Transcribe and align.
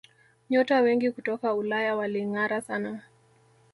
nyota 0.49 0.81
wengi 0.81 1.11
kutoka 1.11 1.53
Ulaya 1.53 1.95
walingara 1.95 2.61
sana 2.61 3.03